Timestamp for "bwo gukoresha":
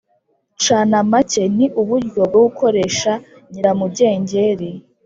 2.29-3.11